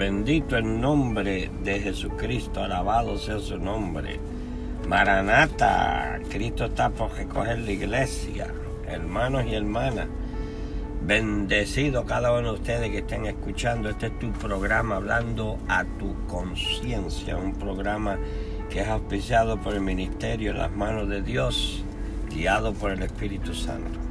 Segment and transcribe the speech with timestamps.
[0.00, 4.18] Bendito el nombre de Jesucristo, alabado sea su nombre.
[4.88, 8.46] Maranata, Cristo está por recoger la iglesia,
[8.88, 10.06] hermanos y hermanas.
[11.02, 13.90] Bendecido cada uno de ustedes que estén escuchando.
[13.90, 18.18] Este es tu programa hablando a tu conciencia, un programa
[18.70, 21.84] que es auspiciado por el ministerio en las manos de Dios,
[22.30, 24.09] guiado por el Espíritu Santo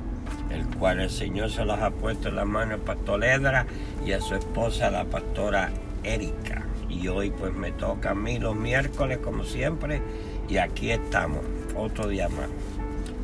[0.50, 3.66] el cual el Señor se los ha puesto en las manos al pastor Edra
[4.06, 5.70] y a su esposa la pastora
[6.04, 6.66] Erika.
[6.90, 10.02] Y hoy pues me toca a mí los miércoles como siempre
[10.48, 11.40] y aquí estamos,
[11.76, 12.50] otro día más,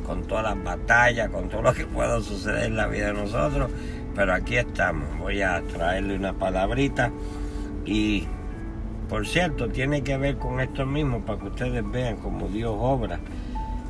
[0.06, 3.70] con todas las batallas, con todo lo que pueda suceder en la vida de nosotros,
[4.14, 5.18] pero aquí estamos.
[5.18, 7.10] Voy a traerle una palabrita
[7.84, 8.26] y
[9.08, 13.18] por cierto tiene que ver con esto mismo para que ustedes vean cómo Dios obra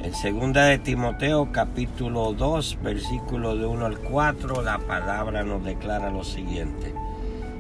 [0.01, 6.11] en segunda de Timoteo capítulo 2 versículo de 1 al 4 la palabra nos declara
[6.11, 6.93] lo siguiente.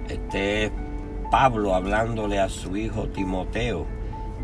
[0.08, 0.72] Este es
[1.30, 3.86] Pablo hablándole a su hijo Timoteo.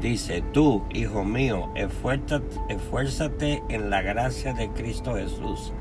[0.01, 5.73] Dice, tú, hijo mío, esfuérzate, esfuérzate en la gracia de Cristo Jesús.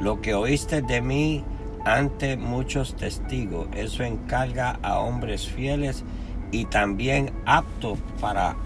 [0.00, 1.44] Lo que oíste de mí
[1.84, 6.04] ante muchos testigos, eso encarga a hombres fieles
[6.50, 8.56] y también aptos para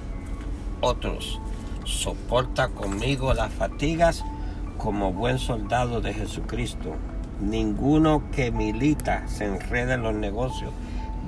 [0.81, 1.41] otros
[1.87, 4.25] soporta conmigo las fatigas
[4.77, 6.97] como buen soldado de Jesucristo.
[7.41, 10.73] Ninguno que milita se enreda en los negocios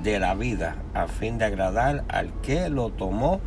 [0.03, 3.41] de la vida a fin de agradar al que lo tomó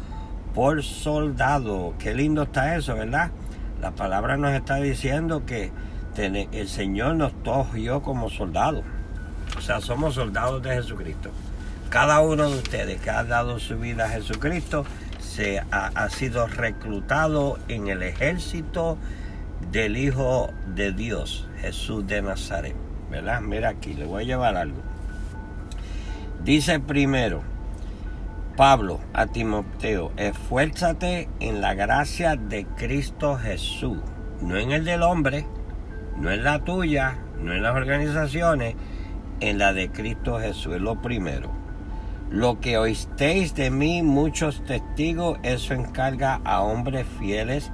[0.55, 1.95] por soldado.
[1.99, 3.31] Qué lindo está eso, ¿verdad?
[3.81, 5.73] La palabra nos está diciendo que
[6.17, 8.85] el Señor nos togió como soldados.
[9.57, 11.31] O sea, somos soldados de Jesucristo.
[11.89, 14.85] Cada uno de ustedes que ha dado su vida a Jesucristo
[15.35, 18.99] se ha, sido reclutado en el ejército
[19.71, 22.77] del Hijo de Dios, Jesús de Nazaret.
[23.11, 23.41] ¿Verdad?
[23.41, 24.83] Mira aquí, le voy a llevar algo.
[26.45, 27.43] Dice primero,
[28.59, 33.99] Pablo a Timoteo, esfuérzate en la gracia de Cristo Jesús,
[34.43, 35.47] no en el del hombre,
[36.19, 38.75] no en la tuya, no en las organizaciones,
[39.41, 41.62] en la de Cristo Jesús, es lo primero.
[42.33, 47.71] Lo que oísteis de mí muchos testigos, eso encarga a hombres fieles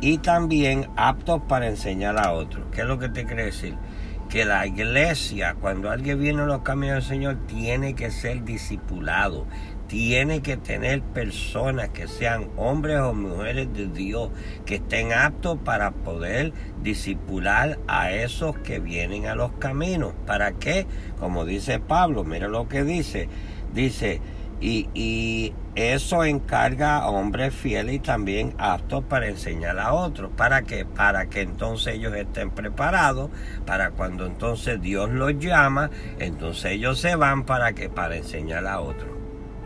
[0.00, 2.66] y también aptos para enseñar a otros.
[2.72, 3.76] ¿Qué es lo que te quiere decir?
[4.28, 9.46] Que la iglesia, cuando alguien viene a los caminos del Señor, tiene que ser discipulado,
[9.86, 14.30] tiene que tener personas que sean hombres o mujeres de Dios,
[14.66, 20.14] que estén aptos para poder discipular a esos que vienen a los caminos.
[20.26, 20.88] ¿Para qué?
[21.20, 23.28] Como dice Pablo, mira lo que dice
[23.72, 24.20] Dice,
[24.60, 30.30] y, eso encarga a hombres fieles y también aptos para enseñar a otros.
[30.36, 30.84] ¿Para qué?
[30.84, 33.30] Para que entonces ellos estén preparados,
[33.66, 38.80] para cuando entonces Dios los llama, entonces ellos se van para que para enseñar a
[38.80, 39.10] otros.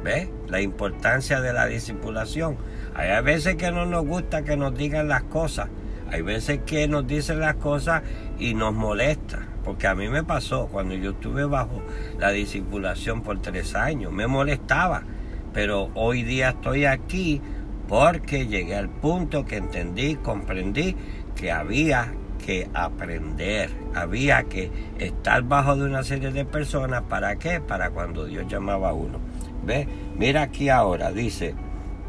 [0.05, 0.29] ¿Ves?
[0.49, 2.59] La importancia de la discipulación.
[2.95, 5.69] Hay veces que no nos gusta que nos digan las cosas.
[6.11, 8.03] Hay veces que nos dicen las cosas
[8.39, 9.54] y nos molesta.
[9.65, 11.83] Porque a mí me pasó cuando yo estuve bajo
[12.19, 14.13] la discipulación por tres años.
[14.13, 15.03] Me molestaba.
[15.53, 17.41] Pero hoy día estoy aquí
[17.89, 20.97] porque llegué al punto que entendí, comprendí
[21.35, 22.13] que había
[22.45, 27.03] que aprender, había que estar bajo de una serie de personas.
[27.03, 27.61] ¿Para qué?
[27.61, 29.19] Para cuando Dios llamaba a uno.
[29.65, 29.89] ¿Ve?
[30.19, 31.55] Mira aquí ahora, dice,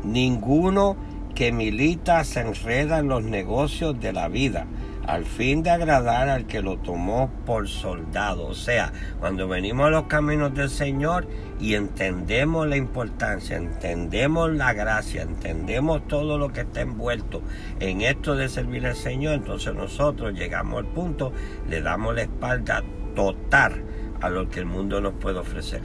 [0.04, 0.98] ninguno
[1.36, 4.66] que milita se enreda en los negocios de la vida
[5.08, 8.48] al fin de agradar al que lo tomó por soldado.
[8.48, 11.28] O sea, cuando venimos a los caminos del Señor
[11.60, 17.42] y entendemos la importancia, entendemos la gracia, entendemos todo lo que está envuelto
[17.80, 21.32] en esto de servir al Señor, entonces nosotros llegamos al punto,
[21.70, 22.84] le damos la espalda
[23.16, 23.84] total
[24.22, 25.82] a lo que el mundo nos puede ofrecer.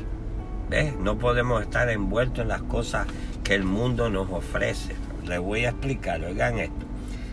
[0.69, 0.97] ¿Ves?
[0.99, 3.07] No podemos estar envueltos en las cosas
[3.43, 4.95] que el mundo nos ofrece.
[5.27, 6.90] Les voy a explicar, oigan esto.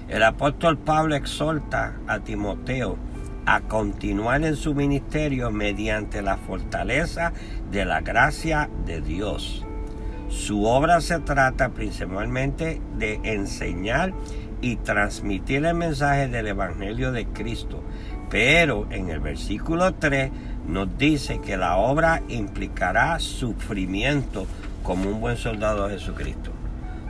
[0.10, 2.98] El apóstol Pablo exhorta a Timoteo
[3.46, 7.34] a continuar en su ministerio mediante la fortaleza
[7.72, 9.66] de la gracia de Dios.
[10.30, 14.14] Su obra se trata principalmente de enseñar
[14.62, 17.84] y transmitir el mensaje del Evangelio de Cristo.
[18.30, 20.32] Pero en el versículo 3
[20.68, 24.48] nos dice que la obra implicará sufrimiento
[24.84, 26.57] como un buen soldado de Jesucristo.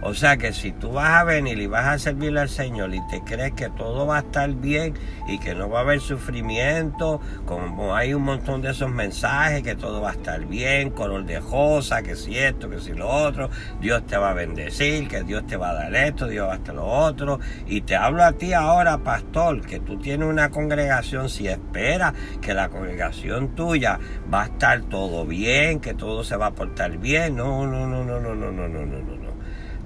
[0.07, 3.05] O sea que si tú vas a venir y vas a servirle al Señor y
[3.09, 4.93] te crees que todo va a estar bien
[5.27, 9.75] y que no va a haber sufrimiento, como hay un montón de esos mensajes que
[9.75, 13.49] todo va a estar bien, color de josa, que si esto, que si lo otro,
[13.81, 16.55] Dios te va a bendecir, que Dios te va a dar esto, Dios va a
[16.55, 17.41] hacer lo otro.
[17.65, 22.53] Y te hablo a ti ahora, pastor, que tú tienes una congregación, si esperas que
[22.53, 23.99] la congregación tuya
[24.33, 28.05] va a estar todo bien, que todo se va a portar bien, no, no, no,
[28.05, 29.16] no, no, no, no, no, no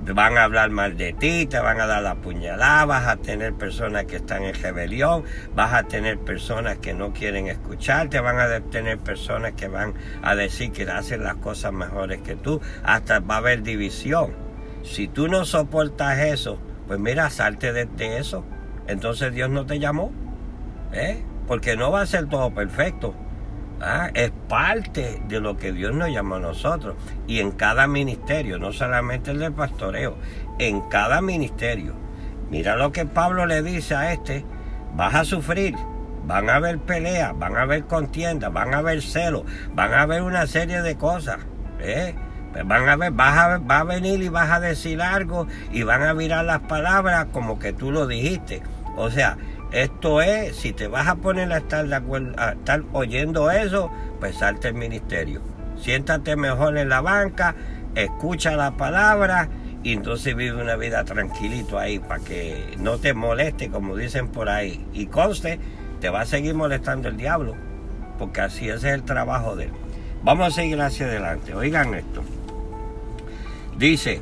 [0.06, 3.54] van a hablar mal de ti, te van a dar la puñalada, vas a tener
[3.54, 5.24] personas que están en rebelión,
[5.56, 9.94] vas a tener personas que no quieren escucharte, van a tener personas que van
[10.24, 14.34] a decir que hacen las cosas mejores que tú, hasta va a haber división.
[14.84, 18.44] Si tú no soportas eso, pues mira, salte de, eso.
[18.88, 20.12] Entonces Dios no te llamó,
[20.92, 21.24] ¿eh?
[21.48, 23.14] Porque no va a ser todo perfecto.
[23.84, 24.12] ¿Ah?
[24.14, 26.96] es parte de lo que Dios nos llama a nosotros.
[27.28, 30.18] Y en cada ministerio, no solamente el del pastoreo,
[30.60, 31.96] en cada ministerio.
[32.52, 34.46] Mira lo que Pablo le dice a este,
[34.96, 35.76] vas a sufrir,
[36.26, 39.44] van a haber peleas, van a haber contiendas, van a haber celos,
[39.74, 41.40] van a haber una serie de cosas.
[41.80, 42.14] ¿eh?
[42.52, 45.84] Pues van a ver, vas a, va a venir y vas a decir algo y
[45.84, 48.62] van a mirar las palabras como que tú lo dijiste.
[48.98, 49.38] O sea,
[49.72, 53.90] esto es, si te vas a poner a estar, oyendo eso,
[54.20, 55.42] pues salte el ministerio.
[55.80, 57.56] Siéntate mejor en la banca,
[57.96, 59.50] escucha la palabra
[59.84, 64.50] y entonces vive una vida tranquilito ahí para que no te moleste, como dicen por
[64.50, 64.86] ahí.
[64.94, 65.60] Y conste,
[66.02, 67.56] te va a seguir molestando el diablo,
[68.20, 69.72] porque así ese es el trabajo de él.
[70.24, 71.56] Vamos a seguir hacia adelante.
[71.56, 72.24] Oigan esto.
[73.78, 74.22] Dice,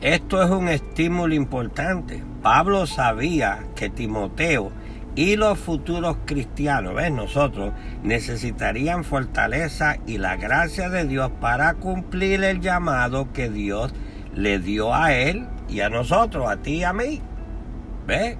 [0.00, 2.22] esto es un estímulo importante.
[2.42, 4.70] Pablo sabía que Timoteo
[5.18, 7.10] y los futuros cristianos, ¿ves?
[7.10, 7.72] Nosotros
[8.04, 13.92] necesitarían fortaleza y la gracia de Dios para cumplir el llamado que Dios
[14.32, 17.20] le dio a él y a nosotros, a ti y a mí.
[18.06, 18.36] ¿Ves?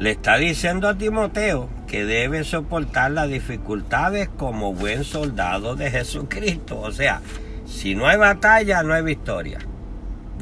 [0.00, 6.80] Le está diciendo a Timoteo que debe soportar las dificultades como buen soldado de Jesucristo.
[6.80, 7.20] O sea,
[7.66, 9.60] si no hay batalla, no hay victoria.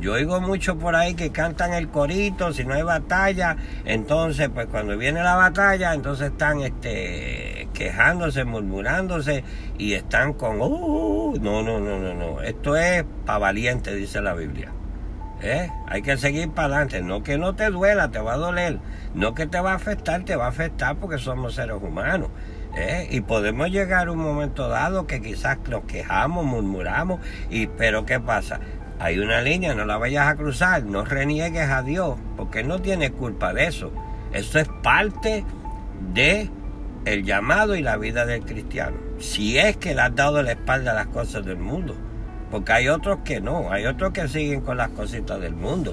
[0.00, 4.66] Yo oigo mucho por ahí que cantan el corito, si no hay batalla, entonces pues
[4.66, 9.42] cuando viene la batalla, entonces están este quejándose, murmurándose
[9.76, 12.40] y están con uh, no, no, no, no, no.
[12.42, 14.72] Esto es para valiente, dice la Biblia.
[15.40, 15.70] ¿Eh?
[15.86, 18.80] Hay que seguir para adelante, no que no te duela, te va a doler,
[19.14, 22.30] no que te va a afectar, te va a afectar porque somos seres humanos.
[22.76, 23.08] ¿Eh?
[23.10, 28.20] Y podemos llegar a un momento dado que quizás nos quejamos, murmuramos, y pero ¿qué
[28.20, 28.60] pasa?
[29.00, 33.12] Hay una línea, no la vayas a cruzar, no reniegues a Dios, porque no tiene
[33.12, 33.92] culpa de eso.
[34.32, 35.44] Eso es parte
[36.12, 36.50] de
[37.04, 38.96] el llamado y la vida del cristiano.
[39.18, 41.94] Si es que le has dado la espalda a las cosas del mundo.
[42.50, 45.92] Porque hay otros que no, hay otros que siguen con las cositas del mundo.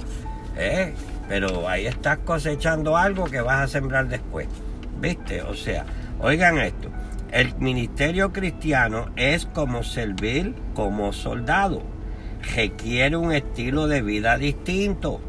[0.58, 0.94] ¿eh?
[1.28, 4.48] Pero ahí estás cosechando algo que vas a sembrar después.
[5.00, 5.42] ¿Viste?
[5.42, 5.86] O sea,
[6.20, 6.90] oigan esto.
[7.32, 11.95] El ministerio cristiano es como servir como soldado
[12.56, 15.22] requiere un estilo de vida distinto.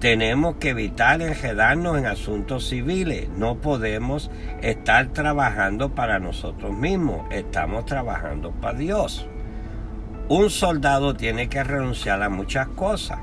[0.00, 3.28] Tenemos que evitar enredarnos en asuntos civiles.
[3.30, 4.30] No podemos
[4.62, 7.26] estar trabajando para nosotros mismos.
[7.30, 9.26] Estamos trabajando para Dios.
[10.28, 13.18] Un soldado tiene que renunciar a muchas cosas.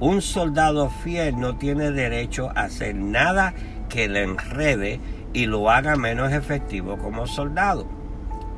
[0.00, 3.54] Un soldado fiel no tiene derecho a hacer nada
[3.88, 5.00] que le enrede
[5.32, 7.86] y lo haga menos efectivo como soldado.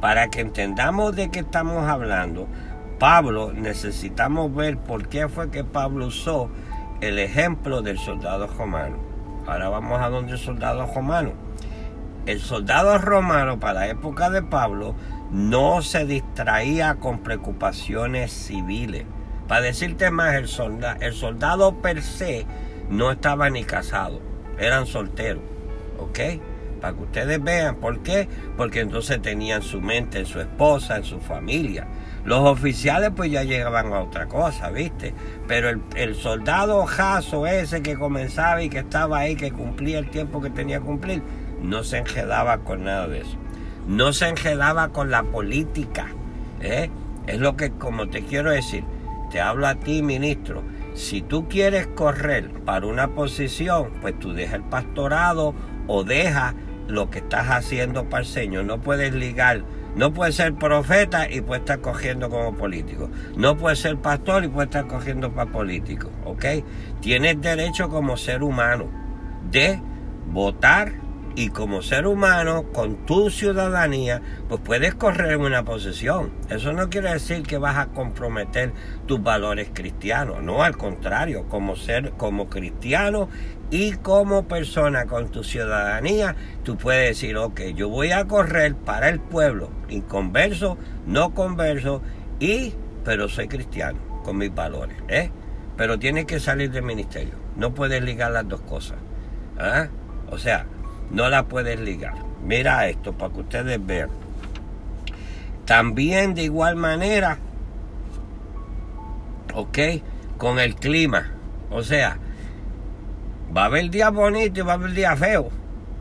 [0.01, 2.47] Para que entendamos de qué estamos hablando,
[2.99, 6.49] Pablo, necesitamos ver por qué fue que Pablo usó
[7.01, 8.97] el ejemplo del soldado romano.
[9.47, 11.33] Ahora vamos a donde el soldado romano.
[12.27, 14.95] El soldado romano para la época de Pablo
[15.31, 19.05] no se distraía con preocupaciones civiles.
[19.49, 22.47] Para decirte más, el soldado, el soldado per se
[22.89, 24.21] no estaba ni casado,
[24.59, 25.43] eran solteros.
[25.99, 26.19] ¿Ok?
[26.81, 28.29] Para que ustedes vean por qué.
[28.57, 31.87] Porque entonces tenían su mente en su esposa, en su familia.
[32.25, 35.15] Los oficiales pues ya llegaban a otra cosa, ¿viste?
[35.47, 40.41] Pero el, soldado jaso ese que comenzaba y que estaba ahí, que cumplía el tiempo
[40.41, 41.23] que tenía que cumplir,
[41.63, 43.37] no se enjedaba con nada de eso.
[43.87, 46.07] No se enjedaba con la política.
[46.61, 46.91] ¿eh?
[47.27, 48.85] Es lo que, como te quiero decir,
[49.31, 50.63] te hablo a ti, ministro.
[50.95, 55.55] Si tú quieres correr para una posición, pues tú deja el pastorado
[55.89, 56.55] o deja
[56.89, 58.65] lo que estás haciendo para el Señor.
[58.65, 59.65] No puedes ligar
[59.97, 63.09] no puede ser profeta y puede estar cogiendo como político.
[63.37, 66.11] No puede ser pastor y puede estar cogiendo para político.
[66.25, 66.45] ¿Ok?
[67.01, 68.87] Tienes derecho como ser humano
[69.51, 69.81] de
[70.33, 71.04] votar
[71.37, 76.31] y como ser humano, con tu ciudadanía, pues puedes correr una posesión.
[76.49, 78.73] Eso no quiere decir que vas a comprometer
[79.07, 83.29] tus valores cristianos, no, al contrario, como ser, como cristiano
[83.71, 89.09] y como persona con tu ciudadanía, tú puedes decir, ok, yo voy a correr para
[89.09, 92.01] el pueblo, inconverso, no converso,
[92.39, 92.75] y,
[93.05, 95.31] pero soy cristiano, con mis valores, ¿eh?
[95.77, 98.99] Pero tienes que salir del ministerio, no puedes ligar las dos cosas,
[99.59, 99.89] ¿ah?
[100.31, 100.67] O sea,
[101.11, 102.15] no la puedes ligar.
[102.45, 104.11] Mira esto para que ustedes vean.
[105.65, 107.39] También de igual manera,
[109.55, 109.79] ok,
[110.37, 111.33] con el clima.
[111.71, 112.19] O sea,
[113.57, 115.47] va a haber días bonitos y va a haber días feos.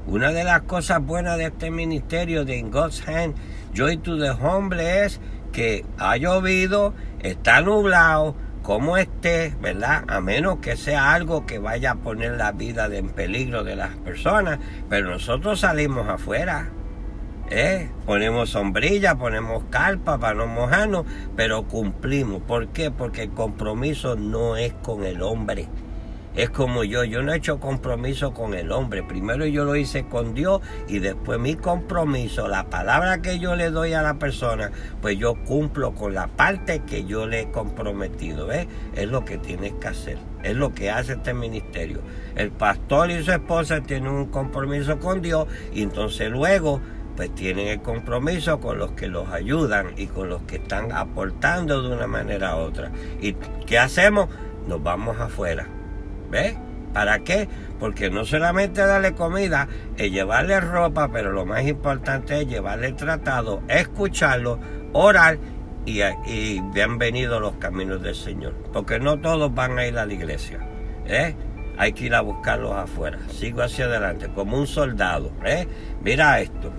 [0.06, 3.36] Una de las cosas buenas de este ministerio de In God's Hand,
[3.74, 5.22] Joy to the Humble, es
[5.54, 10.05] que ha llovido, está nublado, como esté, ¿verdad?
[10.08, 13.96] A menos que sea algo que vaya a poner la vida en peligro de las
[13.98, 16.70] personas, pero nosotros salimos afuera.
[17.50, 17.89] ¿eh?
[18.05, 21.05] Ponemos sombrilla, ponemos carpa para no mojarnos,
[21.36, 22.41] pero cumplimos.
[22.41, 22.89] ¿Por qué?
[22.89, 25.67] Porque el compromiso no es con el hombre,
[26.36, 29.04] es como yo, yo no he hecho compromiso con el hombre.
[29.04, 33.70] Primero yo lo hice con Dios y después mi compromiso, la palabra que yo le
[33.70, 34.72] doy a la persona,
[35.02, 38.48] pues yo cumplo con la parte que yo le he comprometido.
[38.48, 38.68] ¿ves?
[38.96, 40.18] Es lo que tienes que hacer.
[40.42, 42.02] Es lo que hace este ministerio.
[42.36, 46.82] El pastor y su esposa tienen un compromiso con Dios y entonces luego
[47.16, 51.84] pues tienen el compromiso con los que los ayudan y con los que están aportando
[51.84, 52.92] de una manera u otra.
[53.22, 53.34] ¿Y
[53.68, 54.30] qué hacemos?
[54.68, 55.68] Nos vamos afuera
[56.34, 56.56] ¿Ves?
[56.96, 57.48] ¿Para qué?
[57.80, 63.62] Porque no solamente darle comida, es llevarle ropa, pero lo más importante es llevarle tratado,
[63.68, 64.58] escucharlo,
[64.94, 65.38] orar
[65.86, 68.56] y, y bienvenidos los caminos del Señor.
[68.74, 70.60] Porque no todos van a ir a la iglesia.
[71.06, 71.36] ¿eh?
[71.78, 73.20] Hay que ir a buscarlos afuera.
[73.30, 75.32] Sigo hacia adelante, como un soldado.
[75.46, 75.68] ¿eh?
[76.04, 76.72] Mira esto.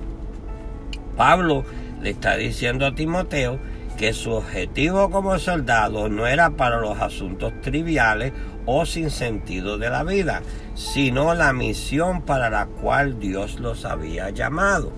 [1.16, 1.64] Pablo
[2.02, 3.60] le está diciendo a Timoteo
[3.96, 8.32] que su objetivo como soldado no era para los asuntos triviales
[8.66, 10.42] o sin sentido de la vida,
[10.74, 14.92] sino la misión para la cual Dios los había llamado.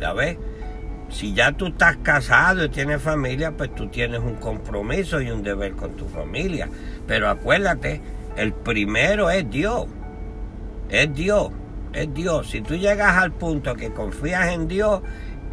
[0.00, 0.38] ¿Ya ves?
[1.10, 5.42] Si ya tú estás casado y tienes familia, pues tú tienes un compromiso y un
[5.42, 6.68] deber con tu familia.
[7.06, 8.00] Pero acuérdate,
[8.36, 9.86] el primero es Dios.
[10.90, 11.50] Es Dios.
[11.92, 12.50] Es Dios.
[12.50, 15.00] Si tú llegas al punto que confías en Dios,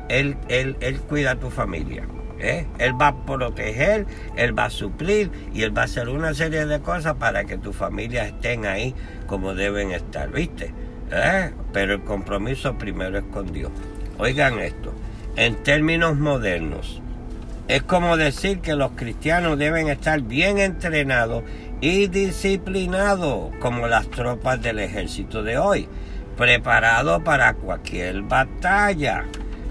[0.10, 2.06] Él, él, él cuida a tu familia.
[2.40, 2.66] ¿Eh?
[2.80, 6.66] Él va a proteger, Él va a suplir y Él va a hacer una serie
[6.66, 8.94] de cosas para que tu familia estén ahí
[9.28, 10.74] como deben estar, ¿viste?
[11.12, 11.52] ¿Eh?
[11.74, 13.72] Pero el compromiso primero es con Dios.
[14.18, 14.94] Oigan esto,
[15.36, 17.02] en términos modernos,
[17.68, 21.44] es como decir que los cristianos deben estar bien entrenados
[21.82, 25.88] y disciplinados como las tropas del ejército de hoy,
[26.38, 29.26] preparados para cualquier batalla.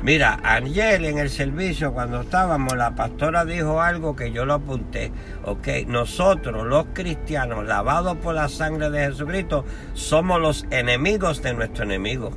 [0.05, 5.11] Mira, ayer en el servicio cuando estábamos, la pastora dijo algo que yo lo apunté.
[5.47, 11.85] Ok, nosotros los cristianos, lavados por la sangre de Jesucristo, somos los enemigos de nuestro
[11.85, 12.33] enemigo.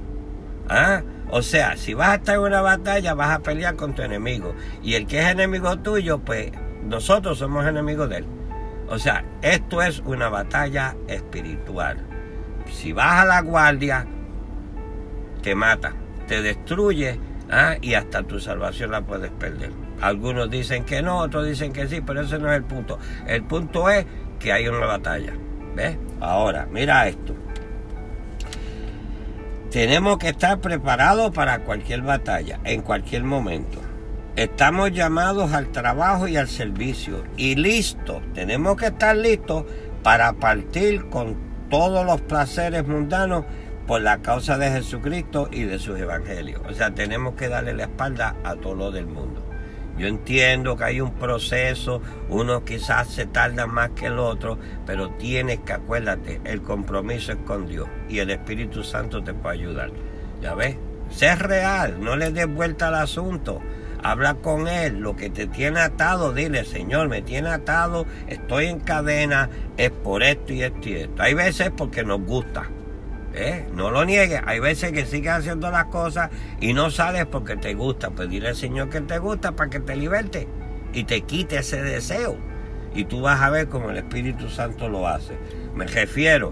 [0.69, 1.01] ¿Ah?
[1.29, 4.55] O sea, si vas a estar en una batalla, vas a pelear con tu enemigo.
[4.81, 6.53] Y el que es enemigo tuyo, pues
[6.85, 8.25] nosotros somos enemigos de él.
[8.87, 11.97] O sea, esto es una batalla espiritual.
[12.71, 14.07] Si vas a la guardia,
[15.41, 15.91] te mata,
[16.29, 17.75] te destruye ¿ah?
[17.81, 19.71] y hasta tu salvación la puedes perder.
[20.01, 22.99] Algunos dicen que no, otros dicen que sí, pero ese no es el punto.
[23.27, 24.05] El punto es
[24.39, 25.33] que hay una batalla.
[25.75, 25.97] ¿Ves?
[26.19, 27.35] Ahora, mira esto.
[29.71, 33.81] Tenemos que estar preparados para cualquier batalla, en cualquier momento.
[34.35, 37.23] Estamos llamados al trabajo y al servicio.
[37.37, 39.65] Y listos, tenemos que estar listos
[40.03, 41.35] para partir con
[41.69, 43.45] todos los placeres mundanos
[43.87, 46.61] por la causa de Jesucristo y de sus evangelios.
[46.69, 49.43] O sea, tenemos que darle la espalda a todo lo del mundo.
[49.97, 55.09] Yo entiendo que hay un proceso, uno quizás se tarda más que el otro, pero
[55.11, 59.89] tienes que acuérdate, el compromiso es con Dios y el Espíritu Santo te puede ayudar.
[60.39, 60.75] ¿Ya ves?
[61.09, 63.59] Sé real, no le des vuelta al asunto.
[64.03, 68.79] Habla con Él, lo que te tiene atado, dile, Señor, me tiene atado, estoy en
[68.79, 71.23] cadena, es por esto y esto y esto.
[71.23, 72.69] Hay veces porque nos gusta,
[73.37, 73.67] ¿Eh?
[73.71, 74.41] No lo niegues.
[74.45, 78.09] Hay veces que sigues haciendo las cosas y no sales porque te gusta.
[78.09, 80.47] Pues dile al Señor que te gusta para que te liberte
[80.91, 82.35] y te quite ese deseo.
[82.95, 85.37] Y tú vas a ver cómo el Espíritu Santo lo hace.
[85.75, 86.51] Me refiero,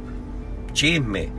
[0.74, 1.30] chisme,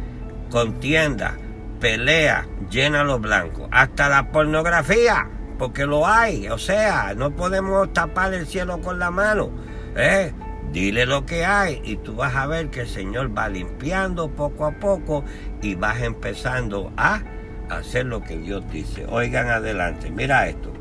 [0.50, 1.36] contienda,
[1.80, 3.68] pelea, llena los blancos.
[3.70, 6.48] Hasta la pornografía, porque lo hay.
[6.48, 9.50] O sea, no podemos tapar el cielo con la mano.
[9.94, 10.32] ¿eh?
[10.72, 14.66] Dile lo que hay y tú vas a ver que el Señor va limpiando poco
[14.66, 15.24] a poco
[15.62, 17.22] y vas empezando a
[17.70, 19.06] hacer lo que Dios dice.
[19.08, 20.72] Oigan adelante, mira esto.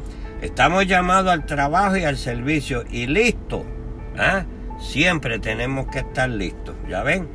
[0.41, 3.65] Estamos llamados al trabajo y al servicio y listo.
[4.17, 4.45] ¿ah?
[4.79, 7.27] Siempre tenemos que estar listos, ¿ya ven?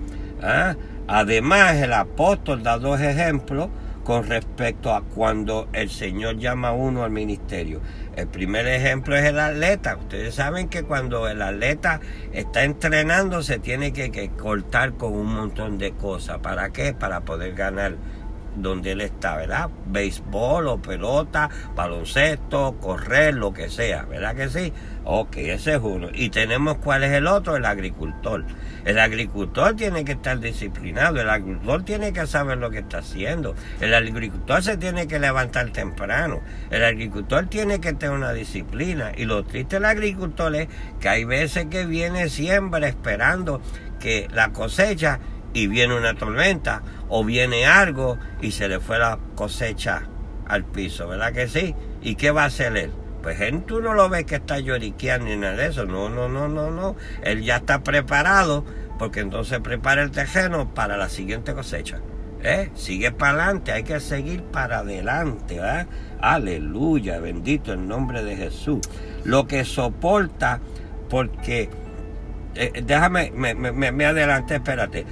[0.43, 0.77] ¿Ah?
[1.09, 3.69] Además, el apóstol da dos ejemplos
[4.05, 7.81] con respecto a cuando el Señor llama a uno al ministerio.
[8.17, 9.97] El primer ejemplo es el atleta.
[9.97, 12.01] Ustedes saben que cuando el atleta
[12.33, 16.39] está entrenando se tiene que, cortar con un montón de cosas.
[16.39, 16.93] ¿Para qué?
[16.93, 17.97] Para poder ganar
[18.57, 19.71] donde él está, ¿verdad?
[19.87, 24.73] Béisbol o pelota, baloncesto, correr, lo que sea, ¿verdad que sí?
[25.05, 26.09] Ok, ese es uno.
[26.13, 28.45] Y tenemos cuál es el otro, el agricultor.
[28.85, 33.55] El agricultor tiene que estar disciplinado, el agricultor tiene que saber lo que está haciendo,
[33.81, 36.41] el agricultor se tiene que levantar temprano,
[36.71, 39.13] el agricultor tiene que tener una disciplina.
[39.17, 43.61] Y lo triste del agricultor es que hay veces que viene siembra esperando
[43.99, 45.21] que la cosecha
[45.53, 50.03] y viene una tormenta o viene algo y se le fue la cosecha
[50.47, 51.75] al piso, ¿verdad que sí?
[52.03, 52.93] ¿Y qué va a hacer él?
[53.23, 56.29] Pues él tú no lo ves que está lloriqueando ni nada de eso, no, no,
[56.29, 56.97] no, no, no.
[57.23, 58.65] Él ya está preparado
[58.99, 62.01] porque entonces prepara el terreno para la siguiente cosecha.
[62.43, 62.71] ¿Eh?
[62.75, 65.87] Sigue para adelante, hay que seguir para adelante, ¿verdad?
[66.23, 68.81] Aleluya, bendito el nombre de Jesús.
[69.25, 70.61] Lo que soporta,
[71.11, 71.69] porque,
[72.55, 75.05] eh, déjame, me, me, me adelante, espérate.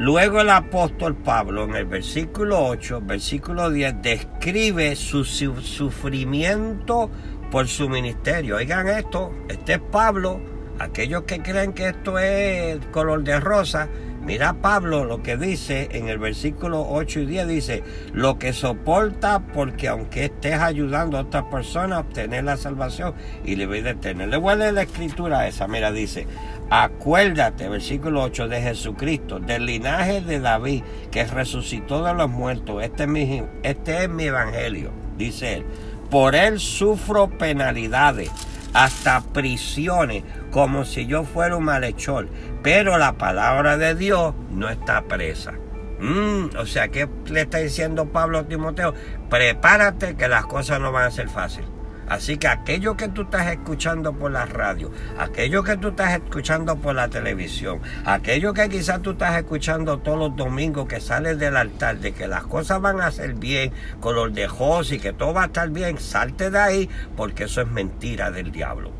[0.00, 7.10] Luego el apóstol Pablo en el versículo 8, versículo 10, describe su sufrimiento
[7.50, 8.56] por su ministerio.
[8.56, 10.40] Oigan esto, este es Pablo,
[10.78, 13.90] aquellos que creen que esto es color de rosa,
[14.22, 19.40] Mira Pablo lo que dice en el versículo 8 y 10, dice, lo que soporta
[19.40, 23.14] porque aunque estés ayudando a otras personas a obtener la salvación
[23.44, 24.28] y le voy a detener.
[24.28, 26.26] Le leer la escritura esa, mira, dice,
[26.70, 32.82] acuérdate, versículo 8, de Jesucristo, del linaje de David, que resucitó de los muertos.
[32.82, 35.66] Este es mi, este es mi evangelio, dice él.
[36.10, 38.30] Por él sufro penalidades
[38.72, 42.28] hasta prisiones, como si yo fuera un malhechor.
[42.62, 45.52] Pero la palabra de Dios no está presa.
[46.00, 48.94] Mm, o sea, ¿qué le está diciendo Pablo a Timoteo?
[49.28, 51.69] Prepárate que las cosas no van a ser fáciles.
[52.10, 56.74] Así que aquello que tú estás escuchando por la radio, aquello que tú estás escuchando
[56.74, 61.56] por la televisión, aquello que quizás tú estás escuchando todos los domingos que sales del
[61.56, 64.48] altar, de que las cosas van a ser bien, color de
[64.90, 68.50] y que todo va a estar bien, salte de ahí porque eso es mentira del
[68.50, 68.90] diablo.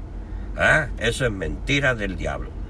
[0.56, 0.86] ¿Ah?
[0.98, 2.60] Eso es mentira del diablo.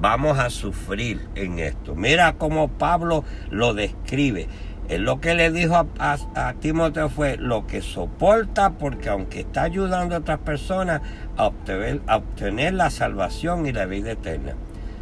[0.00, 1.94] Vamos a sufrir en esto.
[1.94, 4.48] Mira cómo Pablo lo describe.
[4.90, 10.16] Él lo que le dijo a, Timoteo fue lo que soporta porque aunque está ayudando
[10.16, 11.00] a otras personas
[11.36, 14.54] a obtener, la salvación y la vida eterna.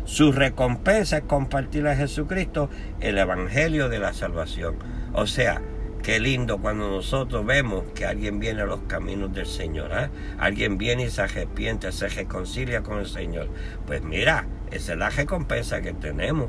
[0.04, 2.68] Su recompensa es compartir a Jesucristo
[3.00, 4.76] el Evangelio de la salvación.
[5.14, 5.62] O sea,
[6.02, 9.90] qué lindo cuando nosotros vemos que alguien viene a los caminos del Señor.
[9.94, 10.10] ¿eh?
[10.38, 13.48] Alguien viene y se arrepiente, se reconcilia con el Señor.
[13.86, 16.48] Pues mira, esa es la recompensa que tenemos.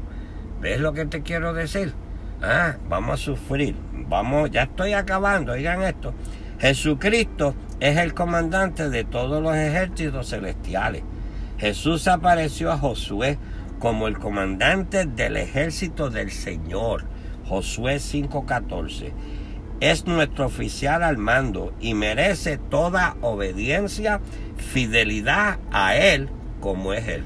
[0.60, 1.94] ¿Ves lo que te quiero decir?
[2.42, 3.76] Ah, vamos a sufrir.
[4.08, 6.14] Vamos, ya estoy acabando, oigan esto.
[6.60, 11.04] Jesucristo es el comandante de todos los ejércitos celestiales.
[11.58, 13.38] Jesús apareció a Josué
[13.80, 17.04] como el comandante del ejército del Señor.
[17.46, 19.14] Josué 5:14.
[19.82, 24.20] Es nuestro oficial al mando y merece toda obediencia,
[24.58, 27.24] fidelidad a Él como es Él.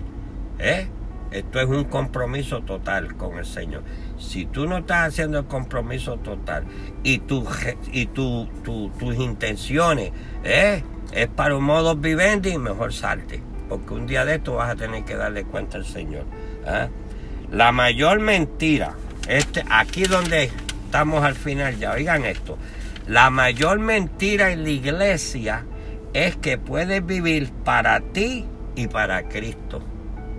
[0.60, 0.88] ¿Eh?
[1.32, 3.82] Esto es un compromiso total con el Señor.
[4.24, 6.64] Si tú no estás haciendo el compromiso total
[7.04, 7.46] y, tu,
[7.92, 10.12] y tu, tus intenciones
[10.44, 10.82] ¿eh?
[11.14, 13.44] es para un modo vivendi, mejor salte.
[13.70, 16.26] Porque un día de esto vas a tener que darle cuenta al Señor.
[16.66, 16.90] ¿eh?
[17.52, 18.96] La mayor mentira,
[19.28, 20.50] este, aquí donde
[20.86, 22.58] estamos al final ya, oigan esto.
[23.08, 25.66] La mayor mentira en la iglesia
[26.14, 29.82] es que puedes vivir para ti y para Cristo.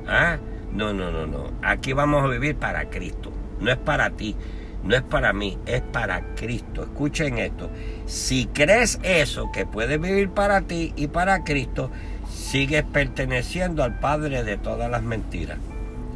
[0.08, 0.38] ¿Ah?
[0.72, 1.52] No, no, no, no.
[1.62, 3.30] Aquí vamos a vivir para Cristo.
[3.64, 4.36] No es para ti,
[4.82, 6.82] no es para mí, es para Cristo.
[6.82, 7.70] Escuchen esto.
[8.04, 11.90] Si crees eso, que puedes vivir para ti y para Cristo,
[12.30, 15.56] sigues perteneciendo al Padre de todas las mentiras.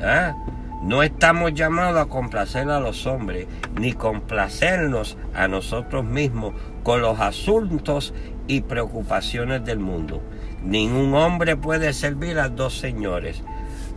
[0.02, 0.36] ¿Ah?
[0.82, 3.46] No estamos llamados a complacer a los hombres,
[3.80, 8.12] ni complacernos a nosotros mismos con los asuntos
[8.46, 10.20] y preocupaciones del mundo.
[10.62, 13.42] Ningún hombre puede servir a dos señores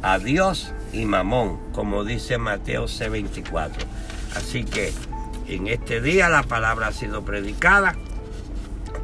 [0.02, 3.72] a Dios y Mamón, como dice Mateo C24.
[4.36, 4.94] Así que
[5.48, 7.96] en este día la palabra ha sido predicada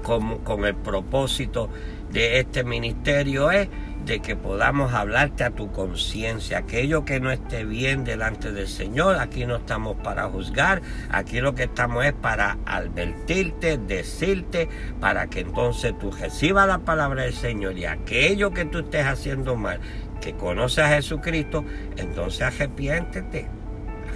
[0.04, 1.70] como, con el propósito
[2.12, 3.68] de este ministerio es
[4.06, 6.60] de que podamos hablarte a tu conciencia.
[6.60, 10.82] Aquello que no esté bien delante del Señor, aquí no estamos para juzgar,
[11.12, 14.70] aquí lo que estamos es para advertirte, decirte,
[15.02, 19.58] para que entonces tú recibas la palabra del Señor y aquello que tú estés haciendo
[19.58, 19.82] mal,
[20.20, 21.64] que conoces a Jesucristo,
[21.96, 23.48] entonces arrepiéntete.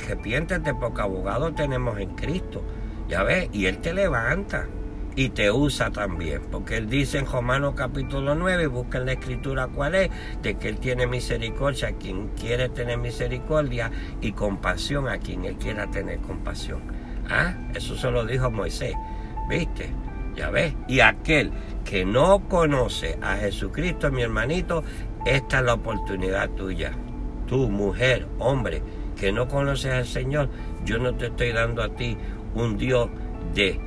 [0.04, 2.64] Arrepiéntete porque abogado tenemos en Cristo.
[3.08, 4.68] Ya ves, y Él te levanta
[5.16, 9.68] y te usa también, porque él dice en Romanos capítulo 9, busca en la escritura
[9.68, 10.10] cuál es,
[10.42, 15.56] de que él tiene misericordia a quien quiere tener misericordia y compasión a quien él
[15.58, 16.82] quiera tener compasión.
[17.30, 18.94] Ah, eso se lo dijo Moisés,
[19.50, 19.94] ¿viste?
[20.36, 21.52] Ya ves, y aquel
[21.84, 24.84] que no conoce a Jesucristo, mi hermanito,
[25.26, 26.92] esta es la oportunidad tuya.
[27.48, 28.82] Tú, mujer, hombre,
[29.20, 30.50] que no conoces al Señor,
[30.86, 32.18] yo no te estoy dando a ti
[32.56, 33.10] un Dios
[33.54, 33.80] de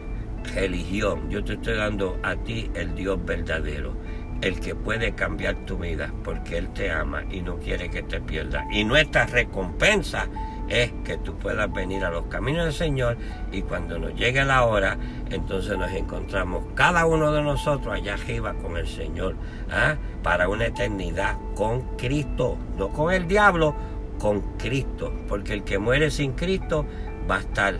[0.55, 1.31] religión.
[1.31, 3.94] Yo te estoy dando a ti el Dios verdadero,
[4.42, 8.20] el que puede cambiar tu vida, porque Él te ama y no quiere que te
[8.20, 8.64] pierdas.
[8.70, 10.29] Y nuestra recompensa
[10.68, 13.16] es que tú puedas venir a los caminos del Señor
[13.53, 14.96] y cuando nos llegue la hora,
[15.31, 19.37] entonces nos encontramos cada uno de nosotros allá arriba con el Señor,
[19.70, 19.96] ¿ah?
[20.22, 23.74] para una eternidad con Cristo, no con el diablo,
[24.18, 26.87] con Cristo, porque el que muere sin Cristo
[27.31, 27.74] va a estar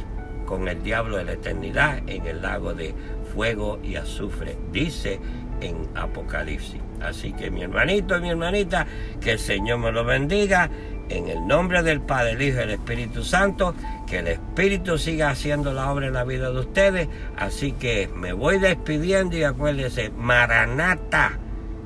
[0.45, 2.95] con el diablo de la eternidad en el lago de
[3.35, 5.19] fuego y azufre, dice
[5.61, 6.81] en Apocalipsis.
[7.01, 8.87] Así que mi hermanito y mi hermanita,
[9.21, 10.71] que el Señor me lo bendiga.
[11.09, 13.75] En el nombre del Padre, el Hijo y el Espíritu Santo,
[14.07, 17.09] que el Espíritu siga haciendo la obra en la vida de ustedes.
[17.37, 21.39] Así que me voy despidiendo y acuérdense, Maranata,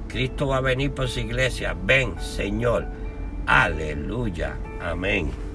[0.09, 1.77] Cristo va a venir por su iglesia.
[1.85, 2.87] Ven, Señor.
[3.47, 4.57] Aleluya.
[4.81, 5.48] Amén.